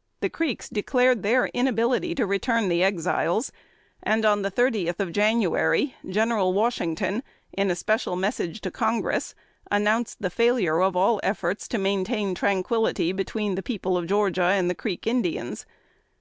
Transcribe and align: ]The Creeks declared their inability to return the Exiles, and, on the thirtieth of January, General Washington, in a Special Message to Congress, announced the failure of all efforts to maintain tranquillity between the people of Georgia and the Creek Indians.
]The 0.22 0.28
Creeks 0.28 0.68
declared 0.68 1.22
their 1.22 1.46
inability 1.46 2.12
to 2.16 2.26
return 2.26 2.68
the 2.68 2.82
Exiles, 2.82 3.52
and, 4.02 4.24
on 4.24 4.42
the 4.42 4.50
thirtieth 4.50 4.98
of 4.98 5.12
January, 5.12 5.94
General 6.08 6.52
Washington, 6.52 7.22
in 7.52 7.70
a 7.70 7.76
Special 7.76 8.16
Message 8.16 8.60
to 8.62 8.72
Congress, 8.72 9.36
announced 9.70 10.20
the 10.20 10.30
failure 10.30 10.82
of 10.82 10.96
all 10.96 11.20
efforts 11.22 11.68
to 11.68 11.78
maintain 11.78 12.34
tranquillity 12.34 13.12
between 13.12 13.54
the 13.54 13.62
people 13.62 13.96
of 13.96 14.08
Georgia 14.08 14.46
and 14.46 14.68
the 14.68 14.74
Creek 14.74 15.06
Indians. 15.06 15.64